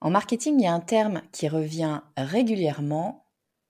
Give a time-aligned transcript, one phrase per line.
[0.00, 3.26] En marketing, il y a un terme qui revient régulièrement,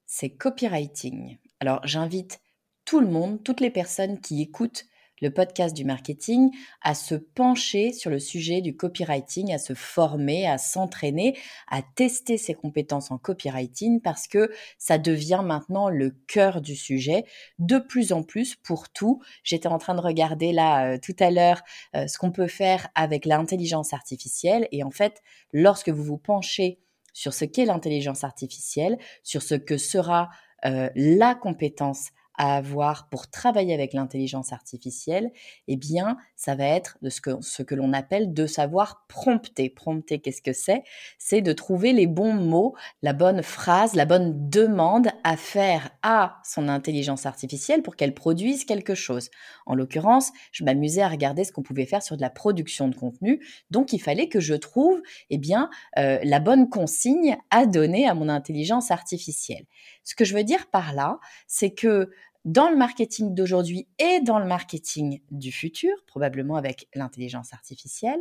[0.06, 1.38] c'est copywriting.
[1.60, 2.40] Alors j'invite
[2.84, 4.86] tout le monde, toutes les personnes qui écoutent
[5.20, 6.50] le podcast du marketing,
[6.82, 11.36] à se pencher sur le sujet du copywriting, à se former, à s'entraîner,
[11.68, 17.24] à tester ses compétences en copywriting parce que ça devient maintenant le cœur du sujet
[17.58, 19.22] de plus en plus pour tout.
[19.42, 21.62] J'étais en train de regarder là euh, tout à l'heure
[21.94, 25.22] euh, ce qu'on peut faire avec l'intelligence artificielle et en fait,
[25.52, 26.80] lorsque vous vous penchez
[27.12, 30.28] sur ce qu'est l'intelligence artificielle, sur ce que sera
[30.64, 35.30] euh, la compétence à avoir pour travailler avec l'intelligence artificielle,
[35.68, 39.70] eh bien, ça va être de ce que, ce que l'on appelle de savoir prompter.
[39.70, 40.82] Prompter, qu'est-ce que c'est?
[41.18, 46.40] C'est de trouver les bons mots, la bonne phrase, la bonne demande à faire à
[46.44, 49.30] son intelligence artificielle pour qu'elle produise quelque chose.
[49.66, 52.94] En l'occurrence, je m'amusais à regarder ce qu'on pouvait faire sur de la production de
[52.94, 58.08] contenu, donc il fallait que je trouve, eh bien, euh, la bonne consigne à donner
[58.08, 59.66] à mon intelligence artificielle.
[60.04, 62.10] Ce que je veux dire par là, c'est que
[62.46, 68.20] dans le marketing d'aujourd'hui et dans le marketing du futur, probablement avec l'intelligence artificielle,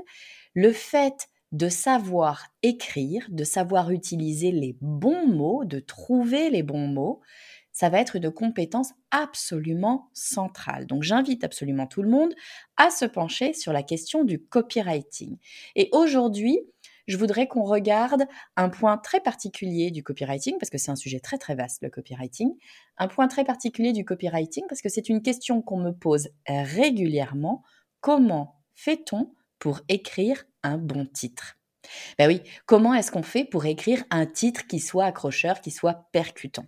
[0.56, 6.88] le fait de savoir écrire, de savoir utiliser les bons mots, de trouver les bons
[6.88, 7.22] mots,
[7.72, 10.88] ça va être une compétence absolument centrale.
[10.88, 12.34] Donc j'invite absolument tout le monde
[12.78, 15.38] à se pencher sur la question du copywriting.
[15.76, 16.60] Et aujourd'hui,
[17.08, 18.26] je voudrais qu'on regarde
[18.56, 21.90] un point très particulier du copywriting, parce que c'est un sujet très très vaste, le
[21.90, 22.56] copywriting.
[22.98, 27.64] Un point très particulier du copywriting, parce que c'est une question qu'on me pose régulièrement.
[28.02, 31.58] Comment fait-on pour écrire un bon titre?
[32.18, 36.10] Ben oui, comment est-ce qu'on fait pour écrire un titre qui soit accrocheur, qui soit
[36.12, 36.66] percutant?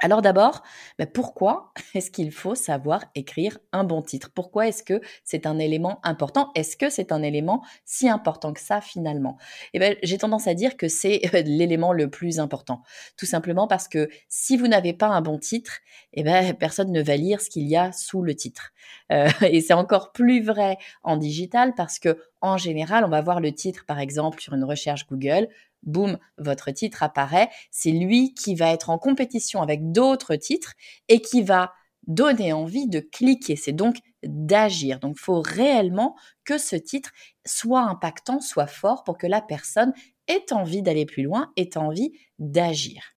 [0.00, 0.62] Alors d'abord,
[0.98, 4.30] bah, pourquoi est-ce qu'il faut savoir écrire un bon titre?
[4.34, 6.50] Pourquoi est-ce que c'est un élément important?
[6.54, 9.38] Est-ce que c'est un élément si important que ça finalement?
[9.72, 12.82] Eh ben, j'ai tendance à dire que c'est l'élément le plus important.
[13.16, 15.78] Tout simplement parce que si vous n'avez pas un bon titre,
[16.12, 18.72] eh ben, personne ne va lire ce qu'il y a sous le titre.
[19.12, 23.40] Euh, et c'est encore plus vrai en digital parce que en général, on va voir
[23.40, 25.48] le titre par exemple sur une recherche Google
[25.84, 27.50] boum, votre titre apparaît.
[27.70, 30.74] C'est lui qui va être en compétition avec d'autres titres
[31.08, 31.72] et qui va
[32.06, 33.56] donner envie de cliquer.
[33.56, 35.00] C'est donc d'agir.
[35.00, 37.12] Donc, il faut réellement que ce titre
[37.46, 39.92] soit impactant, soit fort pour que la personne
[40.28, 43.14] ait envie d'aller plus loin, ait envie d'agir.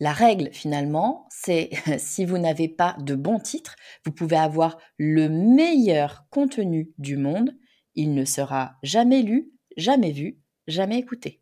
[0.00, 3.74] La règle, finalement, c'est si vous n'avez pas de bon titre,
[4.04, 7.56] vous pouvez avoir le meilleur contenu du monde,
[7.94, 11.40] il ne sera jamais lu, jamais vu, jamais écouté.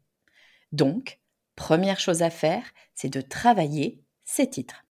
[0.72, 1.20] Donc,
[1.54, 4.86] première chose à faire, c'est de travailler ces titres.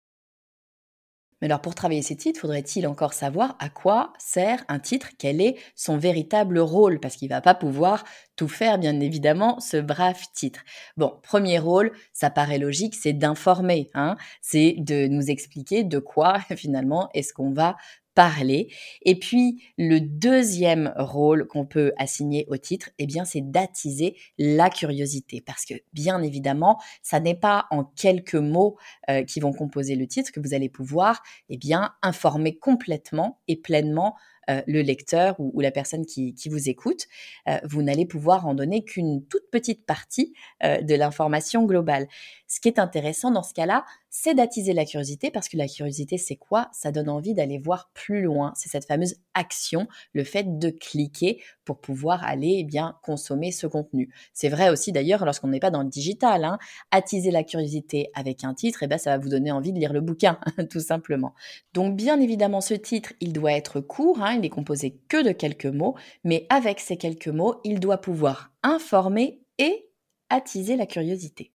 [1.41, 5.41] Mais alors pour travailler ces titres, faudrait-il encore savoir à quoi sert un titre, quel
[5.41, 8.03] est son véritable rôle, parce qu'il va pas pouvoir
[8.35, 10.61] tout faire, bien évidemment, ce brave titre.
[10.97, 16.39] Bon, premier rôle, ça paraît logique, c'est d'informer, hein, c'est de nous expliquer de quoi
[16.55, 17.75] finalement est-ce qu'on va
[18.13, 18.69] parler.
[19.03, 24.69] Et puis, le deuxième rôle qu'on peut assigner au titre, eh bien, c'est d'attiser la
[24.69, 25.41] curiosité.
[25.41, 28.77] Parce que, bien évidemment, ça n'est pas en quelques mots
[29.09, 33.55] euh, qui vont composer le titre que vous allez pouvoir, eh bien, informer complètement et
[33.55, 34.16] pleinement
[34.49, 37.07] euh, le lecteur ou, la personne qui, vous écoute,
[37.47, 42.07] euh, vous n'allez pouvoir en donner qu'une toute petite partie de l'information globale.
[42.47, 46.17] Ce qui est intéressant dans ce cas-là, c'est d'attiser la curiosité parce que la curiosité,
[46.17, 46.69] c'est quoi?
[46.73, 48.51] Ça donne envie d'aller voir plus loin.
[48.57, 53.67] C'est cette fameuse action, le fait de cliquer pour pouvoir aller eh bien consommer ce
[53.67, 54.13] contenu.
[54.33, 56.43] C'est vrai aussi d'ailleurs lorsqu'on n'est pas dans le digital.
[56.43, 56.59] Hein.
[56.91, 59.93] attiser la curiosité avec un titre, eh ben, ça va vous donner envie de lire
[59.93, 60.37] le bouquin,
[60.69, 61.34] tout simplement.
[61.73, 65.31] Donc bien évidemment, ce titre, il doit être court, hein, il n'est composé que de
[65.31, 69.90] quelques mots, mais avec ces quelques mots, il doit pouvoir informer et
[70.29, 71.53] attiser la curiosité.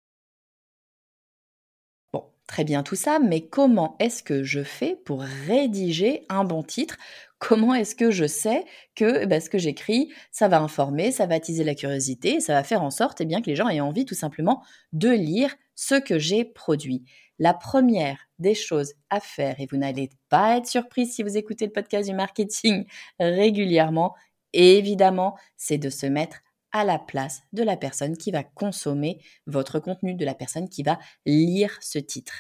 [2.48, 6.98] Très bien tout ça, mais comment est-ce que je fais pour rédiger un bon titre?
[7.40, 11.26] Comment est-ce que je sais que eh ben, ce que j'écris, ça va informer, ça
[11.26, 13.80] va attiser la curiosité, ça va faire en sorte eh bien, que les gens aient
[13.80, 14.62] envie tout simplement
[14.92, 17.06] de lire ce que j'ai produit?
[17.40, 21.66] La première des choses à faire, et vous n'allez pas être surpris si vous écoutez
[21.66, 22.86] le podcast du marketing
[23.20, 24.16] régulièrement,
[24.52, 26.43] évidemment, c'est de se mettre
[26.74, 30.84] à la place de la personne qui va consommer votre contenu, de la personne qui
[30.84, 32.34] va lire ce titre.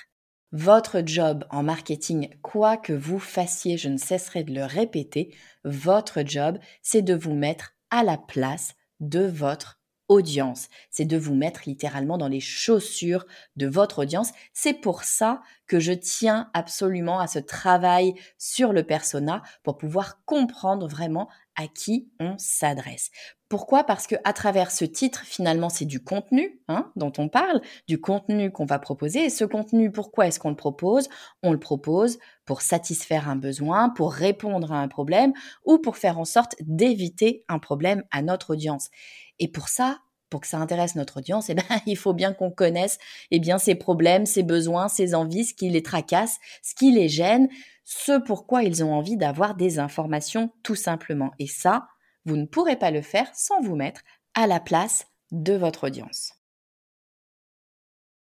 [0.51, 5.33] Votre job en marketing, quoi que vous fassiez, je ne cesserai de le répéter,
[5.63, 10.69] votre job, c'est de vous mettre à la place de votre audience.
[10.89, 13.25] C'est de vous mettre littéralement dans les chaussures
[13.55, 14.31] de votre audience.
[14.53, 20.23] C'est pour ça que je tiens absolument à ce travail sur le persona pour pouvoir
[20.25, 23.09] comprendre vraiment à qui on s'adresse.
[23.49, 23.83] Pourquoi?
[23.83, 28.01] Parce que à travers ce titre, finalement, c'est du contenu hein, dont on parle, du
[28.01, 29.25] contenu qu'on va proposer.
[29.25, 31.07] Et ce contenu, pourquoi est-ce qu'on le propose?
[31.43, 35.33] On le propose pour satisfaire un besoin, pour répondre à un problème
[35.65, 38.89] ou pour faire en sorte d'éviter un problème à notre audience.
[39.37, 39.99] Et pour ça,
[40.31, 42.97] pour que ça intéresse notre audience, eh ben, il faut bien qu'on connaisse
[43.29, 47.07] eh bien, ses problèmes, ses besoins, ses envies, ce qui les tracasse, ce qui les
[47.07, 47.49] gêne,
[47.83, 51.31] ce pourquoi ils ont envie d'avoir des informations tout simplement.
[51.39, 51.87] Et ça,
[52.25, 54.01] vous ne pourrez pas le faire sans vous mettre
[54.33, 56.33] à la place de votre audience.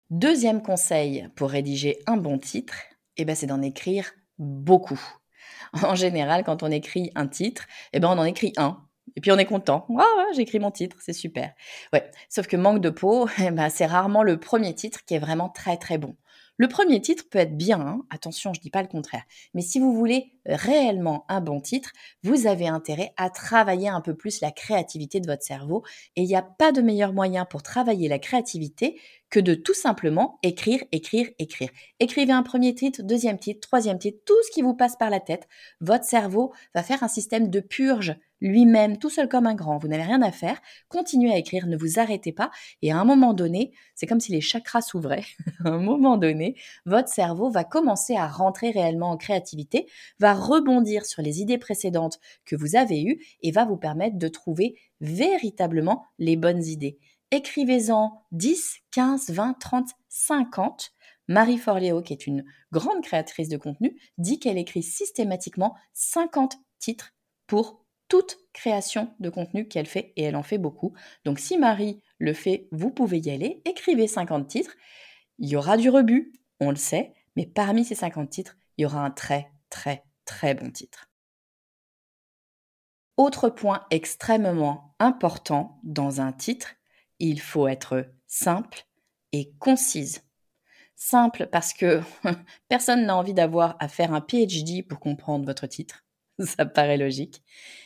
[0.09, 2.75] Deuxième conseil pour rédiger un bon titre,
[3.17, 5.01] eh ben, c'est d'en écrire beaucoup.
[5.81, 9.31] En général, quand on écrit un titre, eh ben, on en écrit un et puis
[9.31, 9.87] on est content.
[9.99, 11.53] Ah écrit mon titre, c'est super.
[12.29, 15.49] Sauf que manque de peau, eh ben, c'est rarement le premier titre qui est vraiment
[15.49, 16.15] très très bon.
[16.57, 18.05] Le premier titre peut être bien, hein.
[18.11, 19.23] attention, je ne dis pas le contraire.
[19.55, 21.91] Mais si vous voulez réellement un bon titre,
[22.21, 25.83] vous avez intérêt à travailler un peu plus la créativité de votre cerveau.
[26.15, 28.99] Et il n'y a pas de meilleur moyen pour travailler la créativité
[29.31, 31.69] que de tout simplement écrire, écrire, écrire.
[31.99, 35.19] Écrivez un premier titre, deuxième titre, troisième titre, tout ce qui vous passe par la
[35.19, 35.47] tête.
[35.81, 39.77] Votre cerveau va faire un système de purge lui-même, tout seul comme un grand.
[39.77, 40.61] Vous n'avez rien à faire.
[40.89, 42.51] Continuez à écrire, ne vous arrêtez pas.
[42.81, 45.25] Et à un moment donné, c'est comme si les chakras s'ouvraient.
[45.65, 46.55] à un moment donné,
[46.85, 49.87] votre cerveau va commencer à rentrer réellement en créativité,
[50.19, 54.27] va rebondir sur les idées précédentes que vous avez eues et va vous permettre de
[54.27, 56.99] trouver véritablement les bonnes idées.
[57.31, 60.91] Écrivez-en 10, 15, 20, 30, 50.
[61.29, 62.43] Marie Forleo, qui est une
[62.73, 67.15] grande créatrice de contenu, dit qu'elle écrit systématiquement 50 titres
[67.47, 67.82] pour
[68.13, 70.93] toute création de contenu qu'elle fait et elle en fait beaucoup.
[71.25, 74.75] Donc si Marie le fait, vous pouvez y aller, écrivez 50 titres.
[75.39, 78.85] Il y aura du rebut, on le sait, mais parmi ces 50 titres, il y
[78.85, 81.09] aura un très très très bon titre.
[83.17, 86.67] Autre point extrêmement important dans un titre,
[87.17, 88.85] il faut être simple
[89.31, 90.21] et concise.
[90.95, 91.99] Simple parce que
[92.69, 96.02] personne n'a envie d'avoir à faire un PhD pour comprendre votre titre.
[96.39, 97.43] Ça paraît logique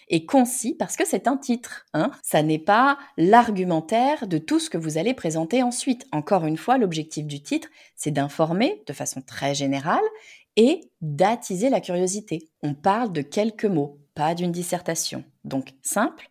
[0.09, 1.85] et concis parce que c'est un titre.
[1.93, 6.07] Hein Ça n'est pas l'argumentaire de tout ce que vous allez présenter ensuite.
[6.11, 10.03] Encore une fois, l'objectif du titre, c'est d'informer de façon très générale
[10.55, 12.49] et d'attiser la curiosité.
[12.63, 15.23] On parle de quelques mots, pas d'une dissertation.
[15.43, 16.29] Donc simple,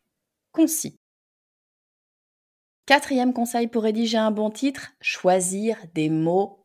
[0.52, 0.96] concis.
[2.86, 6.62] Quatrième conseil pour rédiger un bon titre, choisir des mots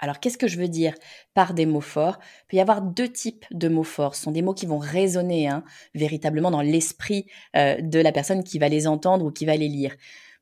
[0.00, 0.94] Alors qu'est-ce que je veux dire
[1.34, 2.18] par des mots forts?
[2.20, 4.14] Il peut y avoir deux types de mots forts.
[4.14, 5.64] Ce sont des mots qui vont résonner hein,
[5.94, 7.26] véritablement dans l'esprit
[7.56, 9.94] euh, de la personne qui va les entendre ou qui va les lire.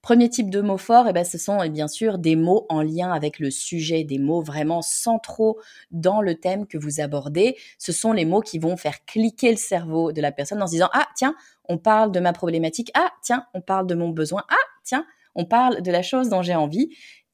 [0.03, 3.13] Premier type de mots forts, eh ben, ce sont bien sûr des mots en lien
[3.13, 5.61] avec le sujet, des mots vraiment centraux
[5.93, 7.57] dans le thème que vous abordez.
[7.79, 10.73] Ce sont les mots qui vont faire cliquer le cerveau de la personne en se
[10.73, 11.37] disant Ah, tiens,
[11.69, 12.91] on parle de ma problématique.
[12.95, 14.43] Ah, tiens, on parle de mon besoin.
[14.49, 15.07] Ah, tiens,
[15.37, 16.91] on parle de la chose dont j'ai envie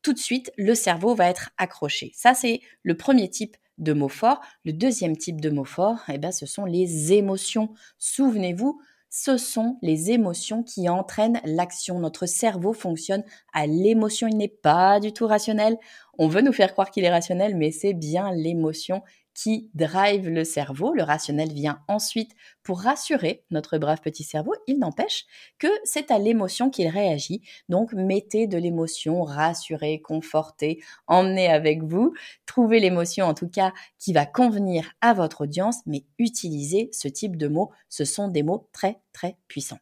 [0.08, 2.12] tout de suite, le cerveau va être accroché.
[2.14, 4.40] Ça, c'est le premier type de mots forts.
[4.64, 7.74] Le deuxième type de mots forts, eh ben, ce sont les émotions.
[7.98, 11.98] Souvenez-vous, ce sont les émotions qui entraînent l'action.
[11.98, 13.22] Notre cerveau fonctionne
[13.52, 14.28] à l'émotion.
[14.28, 15.76] Il n'est pas du tout rationnel.
[16.18, 19.02] On veut nous faire croire qu'il est rationnel, mais c'est bien l'émotion
[19.38, 20.92] qui drive le cerveau.
[20.94, 22.32] Le rationnel vient ensuite
[22.64, 24.52] pour rassurer notre brave petit cerveau.
[24.66, 25.26] Il n'empêche
[25.60, 27.42] que c'est à l'émotion qu'il réagit.
[27.68, 32.14] Donc mettez de l'émotion, rassurez, confortez, emmenez avec vous.
[32.46, 37.36] Trouvez l'émotion en tout cas qui va convenir à votre audience, mais utilisez ce type
[37.36, 37.70] de mots.
[37.88, 39.78] Ce sont des mots très très puissants.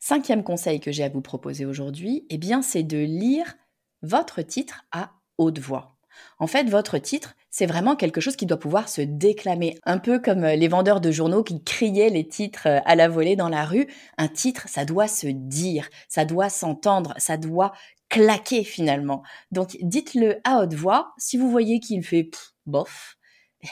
[0.00, 3.54] Cinquième conseil que j'ai à vous proposer aujourd'hui, eh bien, c'est de lire
[4.02, 5.96] votre titre à haute voix.
[6.38, 10.18] En fait, votre titre, c'est vraiment quelque chose qui doit pouvoir se déclamer, un peu
[10.18, 13.48] comme euh, les vendeurs de journaux qui criaient les titres euh, à la volée dans
[13.48, 13.88] la rue.
[14.18, 17.72] Un titre, ça doit se dire, ça doit s'entendre, ça doit
[18.08, 19.22] claquer finalement.
[19.50, 21.12] Donc dites-le à haute voix.
[21.18, 22.30] Si vous voyez qu'il fait
[22.66, 23.16] bof,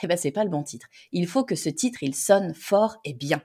[0.02, 0.86] eh ben c'est pas le bon titre.
[1.12, 3.42] Il faut que ce titre il sonne fort et bien.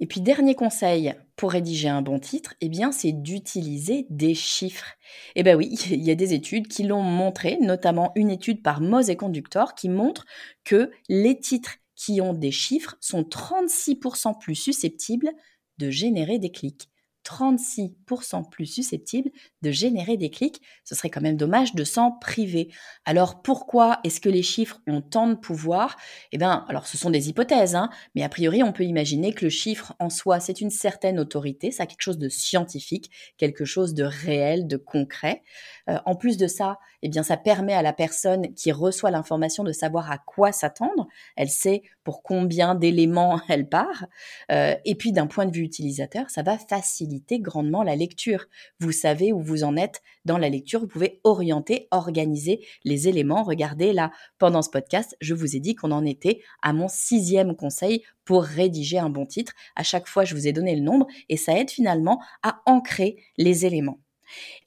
[0.00, 4.94] Et puis dernier conseil pour rédiger un bon titre, eh bien c'est d'utiliser des chiffres.
[5.34, 8.80] Eh bien oui, il y a des études qui l'ont montré, notamment une étude par
[8.80, 10.24] Moz et Conductor qui montre
[10.64, 15.30] que les titres qui ont des chiffres sont 36% plus susceptibles
[15.78, 16.88] de générer des clics.
[17.24, 19.30] 36% plus susceptibles
[19.62, 22.68] de générer des clics, ce serait quand même dommage de s'en priver.
[23.04, 25.96] Alors pourquoi est-ce que les chiffres ont tant de pouvoir?
[26.32, 29.44] Eh bien, alors ce sont des hypothèses, hein, mais a priori on peut imaginer que
[29.44, 33.64] le chiffre en soi c'est une certaine autorité, ça a quelque chose de scientifique, quelque
[33.64, 35.42] chose de réel, de concret.
[35.88, 39.64] Euh, en plus de ça, eh bien ça permet à la personne qui reçoit l'information
[39.64, 41.08] de savoir à quoi s'attendre.
[41.36, 44.06] Elle sait pour combien d'éléments elle part.
[44.50, 48.46] Euh, et puis d'un point de vue utilisateur, ça va faciliter grandement la lecture.
[48.80, 53.42] Vous savez où vous en êtes dans la lecture, vous pouvez orienter, organiser les éléments.
[53.42, 57.56] Regardez là, pendant ce podcast, je vous ai dit qu'on en était à mon sixième
[57.56, 59.52] conseil pour rédiger un bon titre.
[59.74, 63.16] À chaque fois, je vous ai donné le nombre et ça aide finalement à ancrer
[63.36, 64.00] les éléments.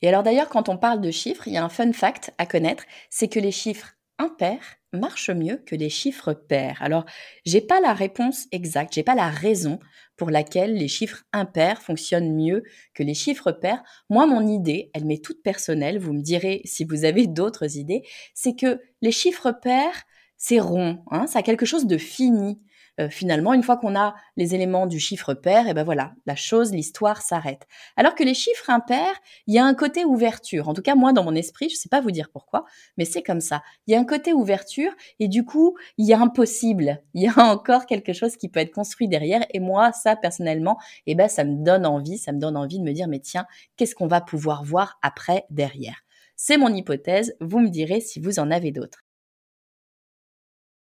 [0.01, 2.45] Et alors d'ailleurs, quand on parle de chiffres, il y a un fun fact à
[2.45, 6.77] connaître, c'est que les chiffres impairs marchent mieux que les chiffres pairs.
[6.81, 7.05] Alors,
[7.45, 9.79] j'ai pas la réponse exacte, j'ai pas la raison
[10.17, 12.63] pour laquelle les chiffres impairs fonctionnent mieux
[12.93, 13.83] que les chiffres pairs.
[14.09, 18.03] Moi, mon idée, elle m'est toute personnelle, vous me direz si vous avez d'autres idées,
[18.33, 20.03] c'est que les chiffres pairs,
[20.37, 22.59] c'est rond, hein, ça a quelque chose de fini.
[22.99, 26.35] Euh, finalement, une fois qu'on a les éléments du chiffre pair, et ben voilà, la
[26.35, 27.65] chose, l'histoire s'arrête.
[27.95, 29.15] Alors que les chiffres impairs,
[29.47, 30.67] il y a un côté ouverture.
[30.67, 32.65] En tout cas, moi, dans mon esprit, je ne sais pas vous dire pourquoi,
[32.97, 33.63] mais c'est comme ça.
[33.87, 37.01] Il y a un côté ouverture et du coup, il y a un possible.
[37.13, 39.45] Il y a encore quelque chose qui peut être construit derrière.
[39.53, 42.83] Et moi, ça, personnellement, et ben, ça me donne envie, ça me donne envie de
[42.83, 43.45] me dire, mais tiens,
[43.77, 46.03] qu'est-ce qu'on va pouvoir voir après, derrière?
[46.35, 47.35] C'est mon hypothèse.
[47.39, 49.03] Vous me direz si vous en avez d'autres.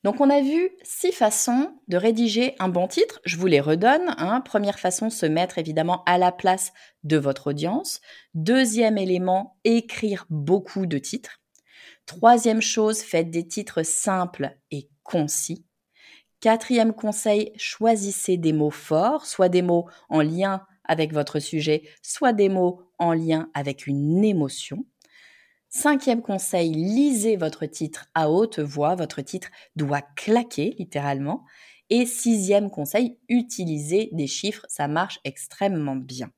[0.06, 3.20] Donc on a vu six façons de rédiger un bon titre.
[3.24, 4.14] Je vous les redonne.
[4.18, 4.40] Hein.
[4.40, 6.72] Première façon, se mettre évidemment à la place
[7.02, 8.00] de votre audience.
[8.32, 11.40] Deuxième élément, écrire beaucoup de titres.
[12.06, 15.66] Troisième chose, faites des titres simples et concis.
[16.38, 22.32] Quatrième conseil, choisissez des mots forts, soit des mots en lien avec votre sujet, soit
[22.32, 24.86] des mots en lien avec une émotion.
[25.68, 28.94] Cinquième conseil, lisez votre titre à haute voix.
[28.94, 31.44] Votre titre doit claquer littéralement.
[31.90, 34.64] Et sixième conseil, utilisez des chiffres.
[34.68, 36.30] Ça marche extrêmement bien.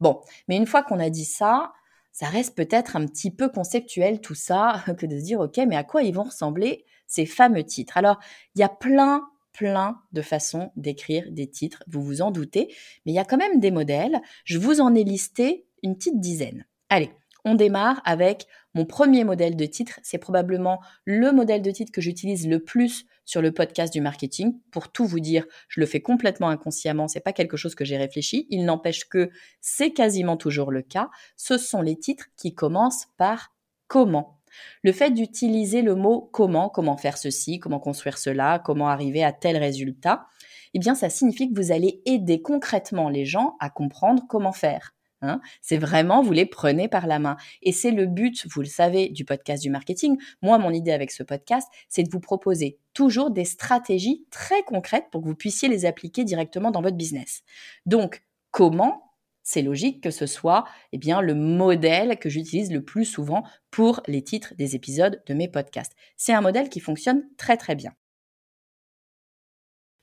[0.00, 1.72] Bon, mais une fois qu'on a dit ça,
[2.12, 5.76] ça reste peut-être un petit peu conceptuel tout ça, que de se dire, OK, mais
[5.76, 7.96] à quoi ils vont ressembler ces fameux titres?
[7.96, 8.18] Alors,
[8.54, 12.68] il y a plein, plein de façons d'écrire des titres, vous vous en doutez,
[13.04, 14.20] mais il y a quand même des modèles.
[14.44, 16.66] Je vous en ai listé une petite dizaine.
[16.88, 17.10] Allez,
[17.44, 20.00] on démarre avec mon premier modèle de titre.
[20.02, 24.58] C'est probablement le modèle de titre que j'utilise le plus sur le podcast du marketing.
[24.70, 27.08] Pour tout vous dire, je le fais complètement inconsciemment.
[27.08, 28.46] C'est pas quelque chose que j'ai réfléchi.
[28.50, 31.10] Il n'empêche que c'est quasiment toujours le cas.
[31.36, 33.54] Ce sont les titres qui commencent par
[33.86, 34.40] comment.
[34.82, 39.32] Le fait d'utiliser le mot comment, comment faire ceci, comment construire cela, comment arriver à
[39.32, 40.26] tel résultat,
[40.74, 44.94] eh bien, ça signifie que vous allez aider concrètement les gens à comprendre comment faire.
[45.24, 45.40] Hein.
[45.60, 47.36] c'est vraiment, vous les prenez par la main.
[47.62, 50.16] Et c'est le but, vous le savez, du podcast du marketing.
[50.42, 55.06] Moi, mon idée avec ce podcast, c'est de vous proposer toujours des stratégies très concrètes
[55.10, 57.42] pour que vous puissiez les appliquer directement dans votre business.
[57.86, 59.00] Donc, comment?
[59.46, 64.00] C'est logique que ce soit eh bien, le modèle que j'utilise le plus souvent pour
[64.06, 65.92] les titres des épisodes de mes podcasts.
[66.16, 67.92] C'est un modèle qui fonctionne très très bien.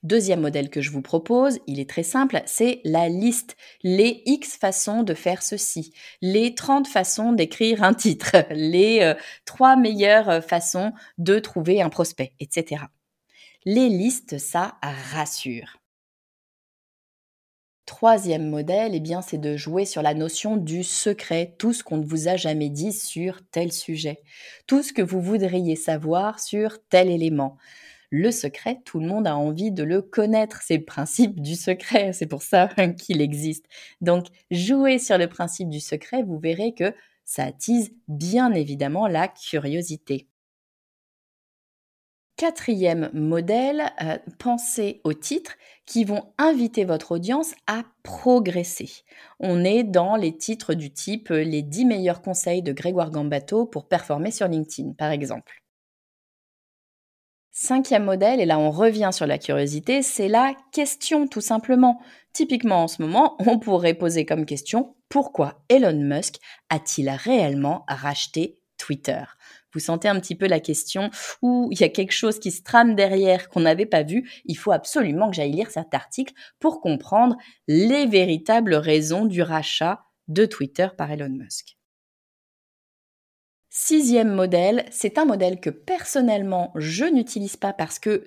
[0.02, 3.56] Deuxième modèle que je vous propose, il est très simple, c'est la liste.
[3.84, 9.80] Les X façons de faire ceci, les 30 façons d'écrire un titre, les 3 euh,
[9.80, 12.82] meilleures euh, façons de trouver un prospect, etc.
[13.64, 15.78] Les listes, ça rassure.
[17.86, 21.98] Troisième modèle, eh bien, c'est de jouer sur la notion du secret, tout ce qu'on
[21.98, 24.20] ne vous a jamais dit sur tel sujet,
[24.66, 27.56] tout ce que vous voudriez savoir sur tel élément
[28.12, 30.60] le secret, tout le monde a envie de le connaître.
[30.62, 33.64] C'est le principe du secret, c'est pour ça qu'il existe.
[34.02, 39.28] Donc, jouez sur le principe du secret, vous verrez que ça attise bien évidemment la
[39.28, 40.28] curiosité.
[42.36, 45.54] Quatrième modèle, euh, pensez aux titres
[45.86, 48.90] qui vont inviter votre audience à progresser.
[49.40, 53.64] On est dans les titres du type euh, les 10 meilleurs conseils de Grégoire Gambato
[53.64, 55.61] pour performer sur LinkedIn, par exemple.
[57.54, 62.00] Cinquième modèle, et là on revient sur la curiosité, c'est la question tout simplement.
[62.32, 66.36] Typiquement en ce moment, on pourrait poser comme question pourquoi Elon Musk
[66.70, 69.22] a-t-il réellement racheté Twitter?
[69.74, 71.10] Vous sentez un petit peu la question
[71.42, 74.30] où il y a quelque chose qui se trame derrière qu'on n'avait pas vu?
[74.46, 77.36] Il faut absolument que j'aille lire cet article pour comprendre
[77.68, 81.76] les véritables raisons du rachat de Twitter par Elon Musk.
[83.74, 88.26] Sixième modèle, c'est un modèle que personnellement je n'utilise pas parce que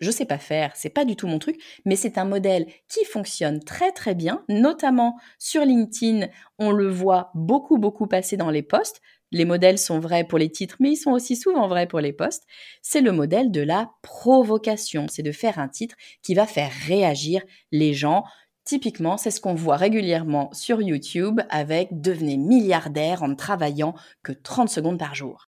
[0.00, 3.04] je sais pas faire, c'est pas du tout mon truc, mais c'est un modèle qui
[3.04, 6.26] fonctionne très très bien, notamment sur LinkedIn,
[6.58, 9.00] on le voit beaucoup beaucoup passer dans les posts.
[9.30, 12.12] Les modèles sont vrais pour les titres, mais ils sont aussi souvent vrais pour les
[12.12, 12.48] posts.
[12.82, 15.94] C'est le modèle de la provocation, c'est de faire un titre
[16.24, 18.24] qui va faire réagir les gens.
[18.64, 24.32] Typiquement, c'est ce qu'on voit régulièrement sur YouTube avec devenez milliardaire en ne travaillant que
[24.32, 25.48] 30 secondes par jour.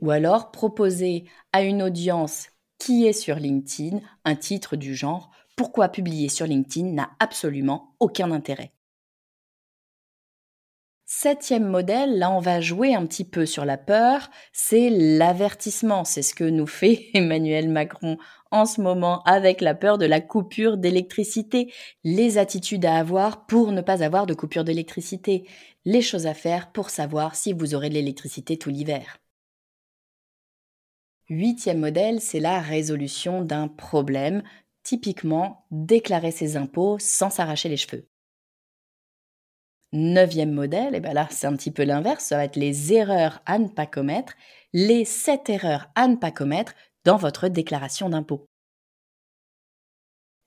[0.00, 2.48] Ou alors proposer à une audience
[2.78, 8.32] qui est sur LinkedIn un titre du genre Pourquoi publier sur LinkedIn n'a absolument aucun
[8.32, 8.72] intérêt.
[11.04, 16.04] Septième modèle, là on va jouer un petit peu sur la peur, c'est l'avertissement.
[16.04, 18.16] C'est ce que nous fait Emmanuel Macron
[18.52, 21.72] en ce moment avec la peur de la coupure d'électricité,
[22.04, 25.48] les attitudes à avoir pour ne pas avoir de coupure d'électricité,
[25.84, 29.18] les choses à faire pour savoir si vous aurez de l'électricité tout l'hiver.
[31.28, 34.42] Huitième modèle, c'est la résolution d'un problème,
[34.82, 38.06] typiquement déclarer ses impôts sans s'arracher les cheveux.
[39.94, 43.42] Neuvième modèle, et bien là c'est un petit peu l'inverse, ça va être les erreurs
[43.44, 44.34] à ne pas commettre,
[44.72, 48.46] les sept erreurs à ne pas commettre dans votre déclaration d'impôt.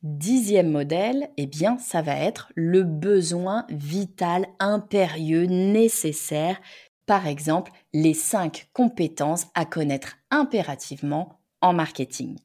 [0.01, 6.59] Dixième modèle, eh bien, ça va être le besoin vital, impérieux, nécessaire
[7.05, 12.37] par exemple, les cinq compétences à connaître impérativement en marketing.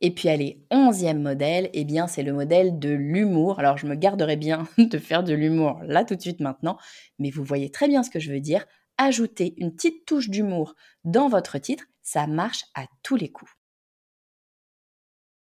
[0.00, 3.58] Et puis allez, onzième modèle, eh bien c'est le modèle de l'humour.
[3.58, 6.78] Alors je me garderai bien de faire de l'humour là tout de suite maintenant,
[7.18, 8.66] mais vous voyez très bien ce que je veux dire.
[8.96, 13.50] Ajouter une petite touche d'humour dans votre titre, ça marche à tous les coups.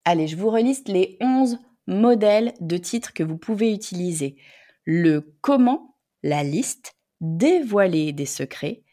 [0.06, 4.38] Allez, je vous reliste les 11 modèles de titres que vous pouvez utiliser.
[4.86, 8.84] Le comment, la liste, dévoiler des secrets,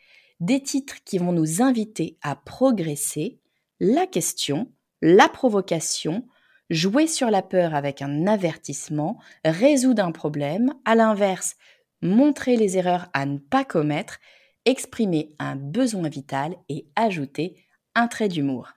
[0.41, 3.39] des titres qui vont nous inviter à progresser,
[3.79, 6.27] la question, la provocation,
[6.71, 11.57] jouer sur la peur avec un avertissement, résoudre un problème, à l'inverse,
[12.01, 14.19] montrer les erreurs à ne pas commettre,
[14.65, 17.57] exprimer un besoin vital et ajouter
[17.95, 18.73] un trait d'humour.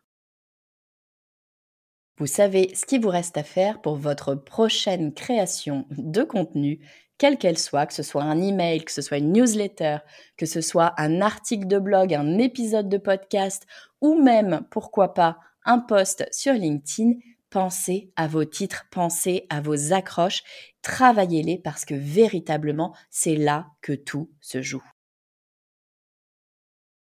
[2.17, 6.79] Vous savez ce qu'il vous reste à faire pour votre prochaine création de contenu
[7.17, 9.97] quelle qu'elle soit, que ce soit un email, que ce soit une newsletter,
[10.37, 13.65] que ce soit un article de blog, un épisode de podcast
[14.01, 17.13] ou même, pourquoi pas, un post sur LinkedIn,
[17.49, 20.43] pensez à vos titres, pensez à vos accroches,
[20.81, 24.83] travaillez-les parce que véritablement, c'est là que tout se joue.